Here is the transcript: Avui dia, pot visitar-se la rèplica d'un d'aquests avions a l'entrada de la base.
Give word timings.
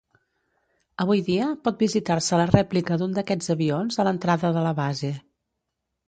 Avui 1.03 1.19
dia, 1.25 1.49
pot 1.67 1.83
visitar-se 1.83 2.39
la 2.41 2.47
rèplica 2.51 2.97
d'un 3.01 3.13
d'aquests 3.17 3.53
avions 3.55 3.99
a 4.01 4.07
l'entrada 4.09 4.51
de 4.57 4.65
la 4.69 4.73
base. 4.81 5.11